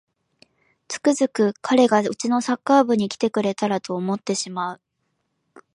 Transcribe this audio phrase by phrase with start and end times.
[0.87, 4.81] つくづく彼がうちのサッカー部に来てくれたらと思ってしまう